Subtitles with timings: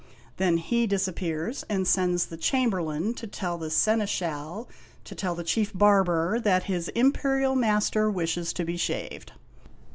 [0.37, 4.67] Then he disappears and sends the Chamberlain to tell the Seneschal
[5.03, 9.33] to tell the Chief Barber that his Imperial Master wishes to be shaved.